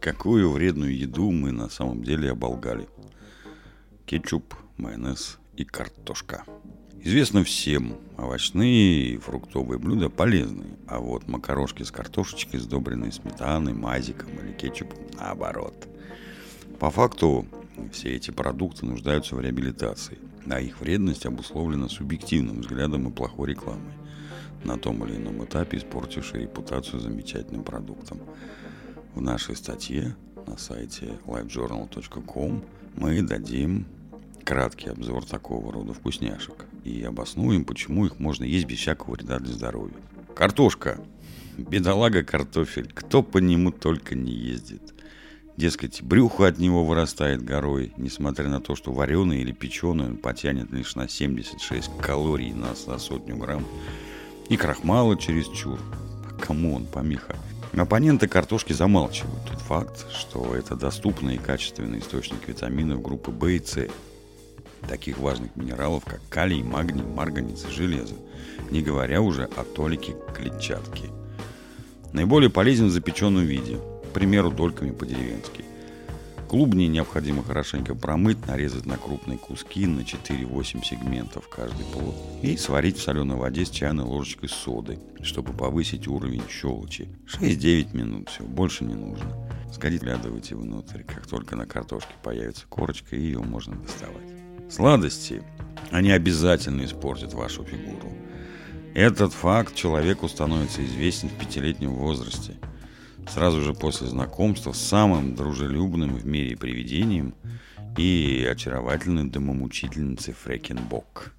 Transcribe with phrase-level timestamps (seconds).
[0.00, 2.88] Какую вредную еду мы на самом деле оболгали?
[4.04, 6.44] Кетчуп, майонез и картошка.
[7.00, 14.30] Известно всем, овощные и фруктовые блюда полезны, а вот макарошки с картошечкой, сдобренные сметаной, мазиком
[14.38, 15.86] или кетчупом, наоборот.
[16.78, 17.46] По факту,
[17.92, 23.92] все эти продукты нуждаются в реабилитации, а их вредность обусловлена субъективным взглядом и плохой рекламой,
[24.64, 28.20] на том или ином этапе испортившей репутацию замечательным продуктом.
[29.14, 32.64] В нашей статье на сайте lifejournal.com
[32.96, 33.86] мы дадим
[34.44, 39.52] краткий обзор такого рода вкусняшек и обоснуем, почему их можно есть без всякого вреда для
[39.52, 39.96] здоровья.
[40.34, 41.00] Картошка.
[41.56, 42.90] Бедолага картофель.
[42.92, 44.94] Кто по нему только не ездит.
[45.56, 50.72] Дескать, брюхо от него вырастает горой, несмотря на то, что вареный или печеный он потянет
[50.72, 53.64] лишь на 76 калорий на, на сотню грамм.
[54.48, 55.78] И крахмала чересчур.
[56.40, 57.36] Кому он помеха?
[57.76, 63.58] Оппоненты картошки замалчивают тот факт, что это доступный и качественный источник витаминов группы В и
[63.58, 63.88] С,
[64.88, 68.14] таких важных минералов, как калий, магний, марганец и железо,
[68.70, 71.10] не говоря уже о толике клетчатки.
[72.12, 75.64] Наиболее полезен в запеченном виде, к примеру, дольками по-деревенски.
[76.54, 82.96] Клубни необходимо хорошенько промыть, нарезать на крупные куски на 4-8 сегментов каждый плод и сварить
[82.96, 87.08] в соленой воде с чайной ложечкой соды, чтобы повысить уровень щелочи.
[87.26, 89.26] 6-9 минут, все, больше не нужно.
[89.72, 94.30] Сгорит, глядывайте внутрь, как только на картошке появится корочка, ее можно доставать.
[94.70, 95.42] Сладости,
[95.90, 98.12] они обязательно испортят вашу фигуру.
[98.94, 102.54] Этот факт человеку становится известен в пятилетнем возрасте.
[103.28, 107.34] Сразу же после знакомства с самым дружелюбным в мире привидением
[107.96, 111.32] и очаровательной домомучительницей Фрекенбок.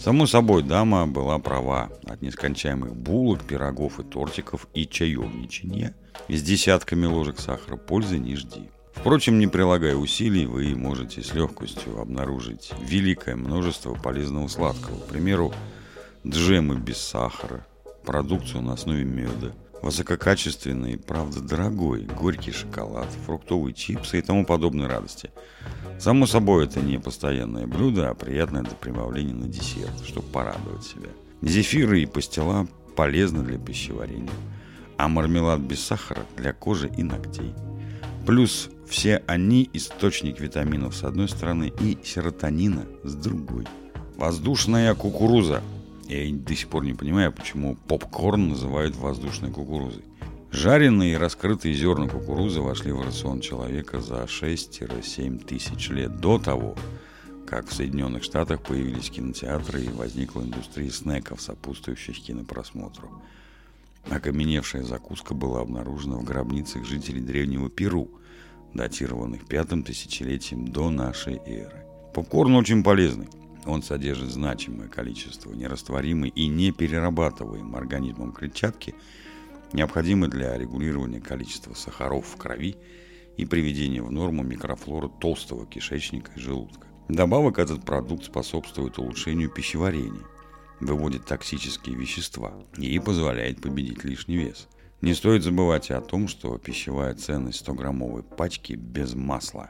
[0.00, 1.90] Само собой, дама была права.
[2.06, 5.94] От нескончаемых булок, пирогов и тортиков и чаевничания
[6.28, 8.68] с десятками ложек сахара пользы не жди.
[8.94, 14.98] Впрочем, не прилагая усилий, вы можете с легкостью обнаружить великое множество полезного сладкого.
[14.98, 15.52] К примеру,
[16.26, 17.66] джемы без сахара,
[18.04, 25.30] продукцию на основе меда, высококачественный, правда дорогой, горький шоколад, фруктовые чипсы и тому подобные радости.
[25.98, 31.08] Само собой, это не постоянное блюдо, а приятное для прибавления на десерт, чтобы порадовать себя.
[31.42, 32.66] Зефиры и пастила
[32.96, 34.30] полезны для пищеварения,
[34.96, 37.52] а мармелад без сахара для кожи и ногтей.
[38.26, 43.66] Плюс все они источник витаминов с одной стороны и серотонина с другой.
[44.16, 45.62] Воздушная кукуруза.
[46.08, 50.04] Я до сих пор не понимаю, почему попкорн называют воздушной кукурузой.
[50.50, 56.76] Жареные и раскрытые зерна кукурузы вошли в рацион человека за 6-7 тысяч лет до того,
[57.46, 63.10] как в Соединенных Штатах появились кинотеатры и возникла индустрия снеков, сопутствующих кинопросмотру.
[64.10, 68.10] Окаменевшая закуска была обнаружена в гробницах жителей древнего Перу–
[68.74, 71.84] датированных пятым тысячелетием до нашей эры.
[72.14, 73.28] Попкорн очень полезный.
[73.66, 78.94] Он содержит значимое количество нерастворимой и неперерабатываемой организмом клетчатки,
[79.72, 82.76] необходимой для регулирования количества сахаров в крови
[83.36, 86.86] и приведения в норму микрофлоры толстого кишечника и желудка.
[87.08, 90.26] Добавок этот продукт способствует улучшению пищеварения,
[90.80, 94.68] выводит токсические вещества и позволяет победить лишний вес–
[95.02, 99.68] не стоит забывать и о том, что пищевая ценность 100-граммовой пачки без масла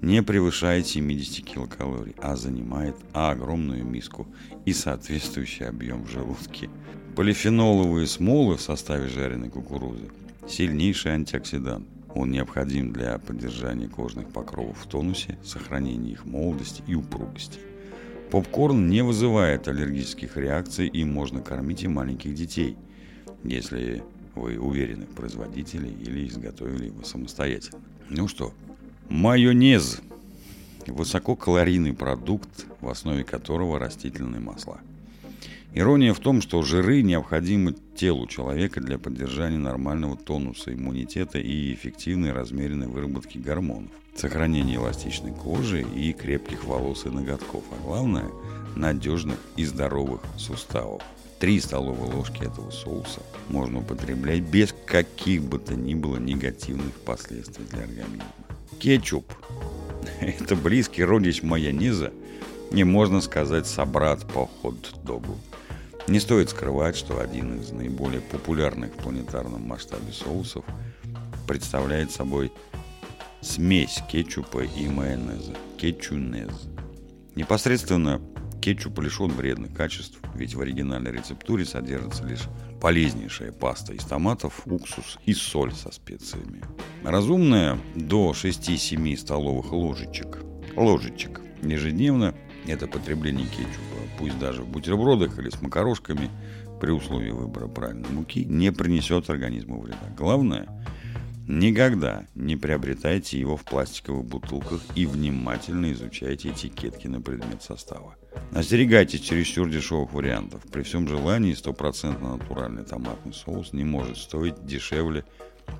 [0.00, 4.26] не превышает 70 килокалорий, а занимает огромную миску
[4.64, 6.70] и соответствующий объем в желудке.
[7.16, 10.08] Полифеноловые смолы в составе жареной кукурузы–
[10.48, 11.86] сильнейший антиоксидант.
[12.14, 17.58] Он необходим для поддержания кожных покровов в тонусе, сохранения их молодости и упругости.
[18.30, 22.76] Попкорн не вызывает аллергических реакций и можно кормить и маленьких детей,
[23.42, 24.02] если
[24.34, 27.80] вы уверены в производителе или изготовили его самостоятельно.
[28.10, 28.52] Ну что,
[29.08, 30.00] майонез.
[30.86, 34.78] Высококалорийный продукт, в основе которого растительные масла.
[35.74, 42.32] Ирония в том, что жиры необходимы телу человека для поддержания нормального тонуса иммунитета и эффективной
[42.32, 48.26] размеренной выработки гормонов, сохранения эластичной кожи и крепких волос и ноготков, а главное–
[48.76, 51.02] надежных и здоровых суставов.
[51.40, 57.64] 3 столовые ложки этого соуса можно употреблять без каких бы то ни было негативных последствий
[57.70, 58.24] для организма.
[58.78, 59.32] Кетчуп–
[60.20, 62.12] это близкий родич майонеза
[62.70, 65.38] и, можно сказать, собрат по хот-догу.
[66.06, 70.64] Не стоит скрывать, что один из наиболее популярных в планетарном масштабе соусов
[71.46, 72.52] представляет собой
[73.40, 76.68] смесь кетчупа и майонеза– кетчунез.
[77.34, 78.20] Непосредственно
[78.60, 82.48] Кетчуп лишен вредных качеств, ведь в оригинальной рецептуре содержится лишь
[82.80, 86.62] полезнейшая паста из томатов, уксус и соль со специями.
[87.04, 90.38] Разумная до 6-7 столовых ложечек.
[90.76, 91.40] Ложечек.
[91.62, 92.34] Ежедневно
[92.66, 96.30] это потребление кетчупа, пусть даже в бутербродах или с макарошками,
[96.80, 100.14] при условии выбора правильной муки, не принесет организму вреда.
[100.16, 100.68] Главное,
[101.48, 108.14] никогда не приобретайте его в пластиковых бутылках и внимательно изучайте этикетки на предмет состава.
[108.52, 110.62] Остерегайтесь чересчур дешевых вариантов.
[110.70, 115.24] При всем желании стопроцентно натуральный томатный соус не может стоить дешевле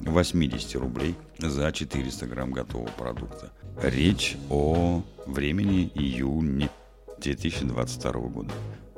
[0.00, 3.50] 80 рублей за 400 грамм готового продукта.
[3.82, 6.70] Речь о времени июня
[7.20, 8.52] 2022 года.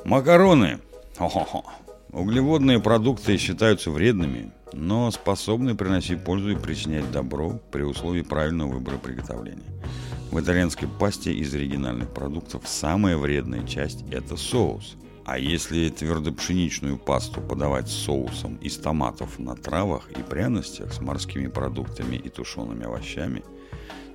[0.04, 0.78] Макароны.
[1.18, 1.64] Хо-хо-хо.
[2.12, 8.98] Углеводные продукты считаются вредными, но способны приносить пользу и причинять добро при условии правильного выбора
[8.98, 9.62] приготовления.
[10.30, 14.96] В итальянской пасте из оригинальных продуктов самая вредная часть– это соус.
[15.24, 21.46] А если твердопшеничную пасту подавать с соусом из томатов на травах и пряностях с морскими
[21.46, 23.42] продуктами и тушеными овощами–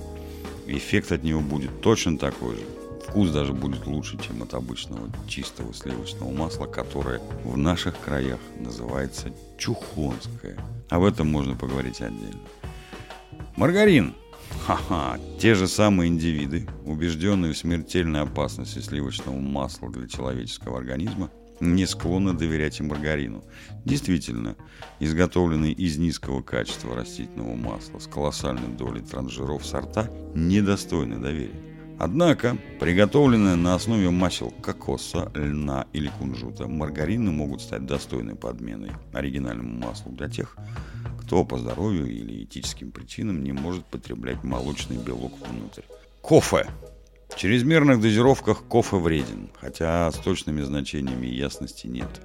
[0.67, 2.63] Эффект от него будет точно такой же.
[3.09, 9.33] Вкус даже будет лучше, чем от обычного чистого сливочного масла, которое в наших краях называется
[9.59, 10.57] чухонское.
[10.89, 12.41] Об этом можно поговорить отдельно.
[13.57, 14.15] Маргарин
[14.67, 21.31] Ха-ха, те же самые индивиды, убежденные в смертельной опасности сливочного масла для человеческого организма,
[21.61, 23.45] не склонны доверять и маргарину.
[23.85, 24.57] Действительно,
[25.01, 31.61] изготовленные из низкого качества растительного масла с колоссальной долей трансжиров сорта недостойны доверия.
[31.99, 39.87] Однако, приготовленные на основе масел кокоса, льна или кунжута, маргарины могут стать достойной подменой оригинальному
[39.87, 40.57] маслу для тех,
[41.33, 45.81] кто по здоровью или этическим причинам не может потреблять молочный белок внутрь.
[46.21, 46.67] Кофе.
[47.31, 52.21] В чрезмерных дозировках кофе вреден, хотя с точными значениями ясности нет.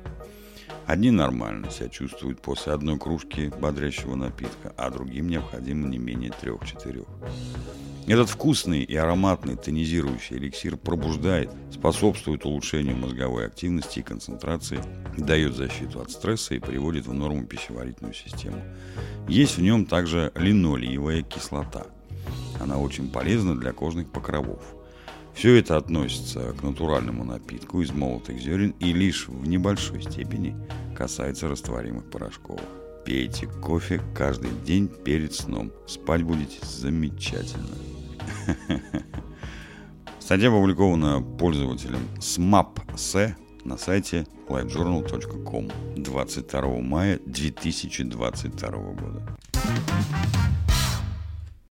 [0.87, 7.07] Одни нормально себя чувствуют после одной кружки бодрящего напитка, а другим необходимо не менее трех-четырех.
[8.07, 14.79] Этот вкусный и ароматный тонизирующий эликсир пробуждает, способствует улучшению мозговой активности и концентрации,
[15.17, 18.61] дает защиту от стресса и приводит в норму пищеварительную систему.
[19.27, 21.87] Есть в нем также линолеевая кислота.
[22.61, 24.76] Она очень полезна для кожных покровов.
[25.37, 30.55] Все это относится к натуральному напитку из молотых зерен и лишь в небольшой степени
[30.95, 32.59] касается растворимых порошков.
[33.05, 35.71] Пейте кофе каждый день перед сном.
[35.85, 37.67] Спать будете замечательно.
[40.19, 49.37] Статья опубликована пользователем smap.se на сайте lightjournal.com 22 мая 2022 года.